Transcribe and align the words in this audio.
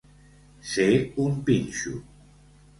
Ser 0.69 0.87
un 1.27 1.37
pinxo. 1.51 1.97